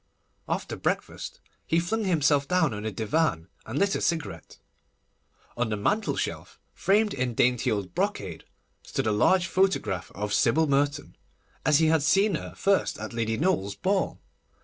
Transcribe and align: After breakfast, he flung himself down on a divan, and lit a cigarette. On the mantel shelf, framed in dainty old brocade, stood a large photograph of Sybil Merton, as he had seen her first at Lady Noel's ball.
After 0.49 0.75
breakfast, 0.75 1.41
he 1.67 1.79
flung 1.79 2.05
himself 2.05 2.47
down 2.47 2.73
on 2.73 2.85
a 2.85 2.91
divan, 2.91 3.49
and 3.67 3.77
lit 3.77 3.93
a 3.93 4.01
cigarette. 4.01 4.57
On 5.55 5.69
the 5.69 5.77
mantel 5.77 6.15
shelf, 6.15 6.59
framed 6.73 7.13
in 7.13 7.35
dainty 7.35 7.69
old 7.69 7.93
brocade, 7.93 8.43
stood 8.81 9.05
a 9.05 9.11
large 9.11 9.45
photograph 9.45 10.11
of 10.15 10.33
Sybil 10.33 10.65
Merton, 10.65 11.15
as 11.63 11.77
he 11.77 11.85
had 11.85 12.01
seen 12.01 12.33
her 12.33 12.55
first 12.57 12.97
at 12.97 13.13
Lady 13.13 13.37
Noel's 13.37 13.75
ball. 13.75 14.19